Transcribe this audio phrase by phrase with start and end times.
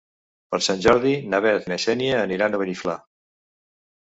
[0.53, 2.97] Per Sant Jordi na Bet i na Xènia aniran a Beniflà.